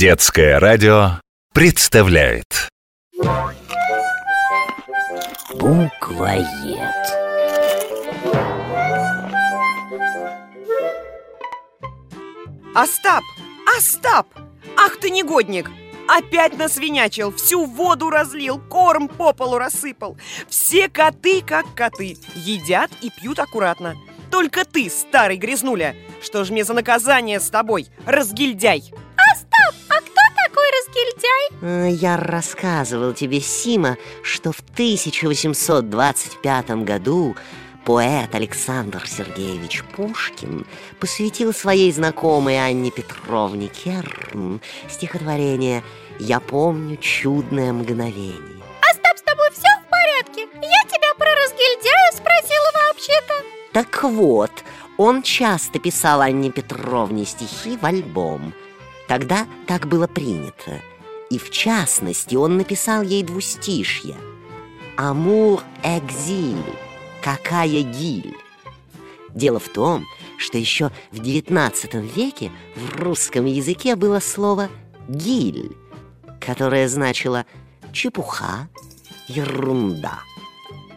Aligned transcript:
Детское 0.00 0.58
радио 0.58 1.20
представляет 1.52 2.70
Буквоед. 5.52 6.78
Остап! 12.74 13.22
Остап! 13.76 14.26
Ах 14.74 14.96
ты 14.98 15.10
негодник! 15.10 15.70
Опять 16.08 16.56
насвинячил, 16.56 17.30
всю 17.32 17.66
воду 17.66 18.08
разлил, 18.08 18.58
корм 18.58 19.06
по 19.06 19.34
полу 19.34 19.58
рассыпал 19.58 20.16
Все 20.48 20.88
коты, 20.88 21.42
как 21.42 21.74
коты, 21.74 22.16
едят 22.34 22.90
и 23.02 23.10
пьют 23.10 23.38
аккуратно 23.38 23.96
Только 24.30 24.64
ты, 24.64 24.88
старый 24.88 25.36
грязнуля, 25.36 25.94
что 26.22 26.44
ж 26.44 26.48
мне 26.48 26.64
за 26.64 26.72
наказание 26.72 27.38
с 27.38 27.50
тобой, 27.50 27.88
разгильдяй 28.06 28.94
разгильдяй? 30.90 31.48
А, 31.62 31.86
Я 31.86 32.16
рассказывал 32.16 33.12
тебе, 33.12 33.40
Сима, 33.40 33.96
что 34.22 34.52
в 34.52 34.60
1825 34.74 36.70
году 36.84 37.34
поэт 37.84 38.34
Александр 38.34 39.06
Сергеевич 39.06 39.84
Пушкин 39.96 40.66
посвятил 40.98 41.52
своей 41.54 41.92
знакомой 41.92 42.58
Анне 42.58 42.90
Петровне 42.90 43.68
Керн 43.68 44.60
стихотворение 44.88 45.82
«Я 46.18 46.40
помню 46.40 46.96
чудное 46.96 47.72
мгновение». 47.72 48.60
Остап, 48.90 49.16
с 49.18 49.22
тобой 49.22 49.50
все 49.52 49.68
в 49.82 49.90
порядке? 49.90 50.48
Я 50.62 50.84
тебя 50.88 51.14
про 51.16 51.28
разгильдяя 51.34 52.12
спросила 52.12 52.70
вообще-то 52.88 53.34
Так 53.72 54.02
вот, 54.02 54.50
он 54.98 55.22
часто 55.22 55.78
писал 55.78 56.20
Анне 56.20 56.50
Петровне 56.50 57.24
стихи 57.24 57.78
в 57.78 57.86
альбом. 57.86 58.52
Тогда 59.10 59.48
так 59.66 59.88
было 59.88 60.06
принято. 60.06 60.80
И 61.30 61.38
в 61.38 61.50
частности 61.50 62.36
он 62.36 62.56
написал 62.56 63.02
ей 63.02 63.24
двустишье 63.24 64.14
«Амур 64.96 65.64
экзиль» 65.82 66.76
«Какая 67.20 67.82
гиль?» 67.82 68.36
Дело 69.34 69.58
в 69.58 69.68
том, 69.68 70.06
что 70.38 70.58
еще 70.58 70.92
в 71.10 71.16
XIX 71.16 72.08
веке 72.14 72.52
в 72.76 73.00
русском 73.00 73.46
языке 73.46 73.96
было 73.96 74.20
слово 74.20 74.68
«гиль», 75.08 75.76
которое 76.40 76.86
значило 76.88 77.46
«чепуха», 77.92 78.68
«ерунда». 79.26 80.20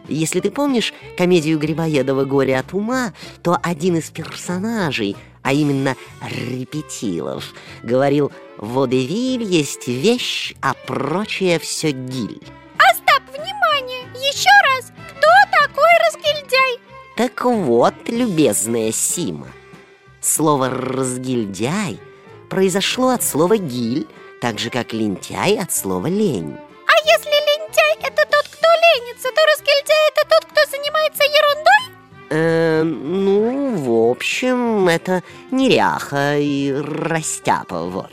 Если 0.08 0.40
ты 0.40 0.50
помнишь 0.50 0.92
комедию 1.16 1.58
Грибоедова 1.58 2.24
«Горе 2.24 2.58
от 2.58 2.74
ума», 2.74 3.14
то 3.42 3.58
один 3.62 3.96
из 3.96 4.10
персонажей, 4.10 5.16
а 5.42 5.52
именно 5.52 5.96
Репетилов, 6.22 7.54
говорил 7.82 8.30
«Водевиль 8.58 9.44
есть 9.44 9.88
вещь, 9.88 10.54
а 10.60 10.74
прочее 10.86 11.58
все 11.58 11.92
гиль». 11.92 12.40
Остап, 12.76 13.22
внимание! 13.32 14.02
Еще 14.14 14.50
раз! 14.76 14.92
Кто 15.10 15.28
такой 15.52 15.90
разгильдяй? 16.06 16.78
Так 17.16 17.44
вот, 17.44 17.94
любезная 18.08 18.92
Сима, 18.92 19.48
слово 20.20 20.68
«разгильдяй» 20.68 21.98
произошло 22.50 23.10
от 23.10 23.22
слова 23.22 23.56
«гиль», 23.56 24.06
так 24.42 24.58
же, 24.58 24.68
как 24.68 24.92
«лентяй» 24.92 25.56
от 25.56 25.72
слова 25.72 26.06
«лень». 26.08 26.56
Общем, 34.14 34.88
это 34.88 35.22
неряха 35.50 36.38
и 36.38 36.72
растяпа, 36.72 37.84
вот. 37.84 38.10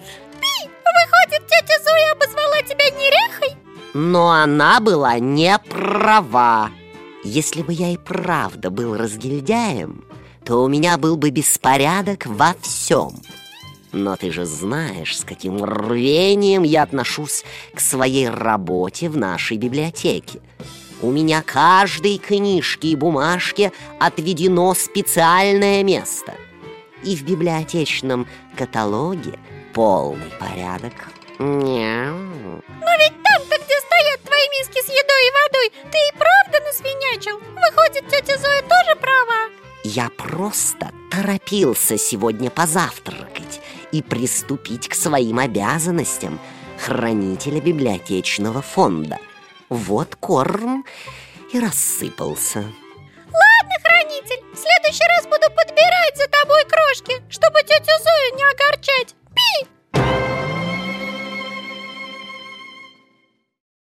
Выходит, 1.01 1.47
тетя 1.47 1.81
Зоя 1.83 2.11
обозвала 2.11 2.61
тебя 2.63 2.89
неряхой? 2.89 3.57
Но 3.93 4.31
она 4.31 4.79
была 4.79 5.19
не 5.19 5.57
права. 5.57 6.69
Если 7.23 7.61
бы 7.61 7.73
я 7.73 7.89
и 7.89 7.97
правда 7.97 8.69
был 8.69 8.97
разгильдяем, 8.97 10.03
то 10.43 10.63
у 10.63 10.67
меня 10.67 10.97
был 10.97 11.17
бы 11.17 11.29
беспорядок 11.29 12.25
во 12.25 12.55
всем. 12.61 13.21
Но 13.91 14.15
ты 14.15 14.31
же 14.31 14.45
знаешь, 14.45 15.17
с 15.17 15.23
каким 15.23 15.63
рвением 15.63 16.63
я 16.63 16.83
отношусь 16.83 17.43
к 17.75 17.79
своей 17.79 18.29
работе 18.29 19.09
в 19.09 19.17
нашей 19.17 19.57
библиотеке. 19.57 20.39
У 21.01 21.09
меня 21.09 21.41
каждой 21.41 22.19
книжке 22.19 22.89
и 22.89 22.95
бумажке 22.95 23.71
отведено 23.99 24.73
специальное 24.75 25.83
место. 25.83 26.35
И 27.03 27.15
в 27.15 27.23
библиотечном 27.23 28.27
каталоге 28.55 29.39
полный 29.73 30.31
порядок. 30.39 30.93
Мяу. 31.39 32.61
Но 32.79 32.91
ведь 32.99 33.17
там-то, 33.23 33.55
где 33.57 33.79
стоят 33.79 34.21
твои 34.23 34.47
миски 34.59 34.79
с 34.79 34.89
едой 34.89 35.27
и 35.27 35.33
водой, 35.41 35.71
ты 35.91 35.97
и 35.97 36.17
правда 36.17 36.59
насвинячил? 36.67 37.39
Выходит, 37.39 38.07
тетя 38.07 38.37
Зоя 38.37 38.61
тоже 38.61 38.95
права? 38.99 39.49
Я 39.83 40.09
просто 40.15 40.91
торопился 41.09 41.97
сегодня 41.97 42.51
позавтракать 42.51 43.59
и 43.91 44.03
приступить 44.03 44.87
к 44.87 44.93
своим 44.93 45.39
обязанностям 45.39 46.39
хранителя 46.77 47.59
библиотечного 47.59 48.61
фонда. 48.61 49.17
Вот 49.71 50.17
корм 50.17 50.85
и 51.53 51.57
рассыпался. 51.61 52.59
Ладно, 52.59 53.75
хранитель, 53.81 54.43
в 54.53 54.57
следующий 54.57 55.07
раз 55.07 55.23
буду 55.23 55.49
подбирать 55.55 56.17
за 56.17 56.27
тобой 56.27 56.65
крошки, 56.65 57.23
чтобы 57.29 57.63
тетю 57.63 57.85
Зою 58.03 58.35
не 58.35 58.43
огорчать 58.51 59.15